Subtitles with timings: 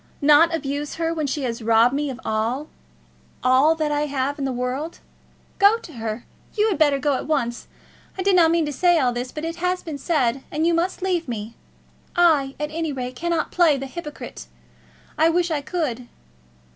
[0.23, 2.69] Not abuse her when she has robbed me of all
[3.43, 4.99] all all that I have in the world!
[5.59, 6.25] Go to her.
[6.55, 7.67] You had better go at once.
[8.17, 10.73] I did not mean to say all this, but it has been said, and you
[10.73, 11.55] must leave me.
[12.15, 14.47] I, at any rate, cannot play the hypocrite;
[15.19, 16.07] I wish I could."